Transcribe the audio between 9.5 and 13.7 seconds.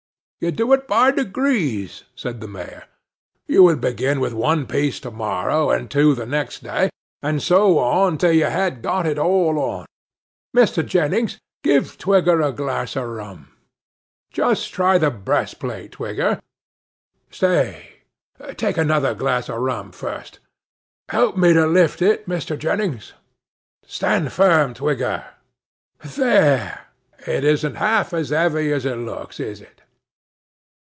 on. Mr. Jennings, give Twigger a glass of rum.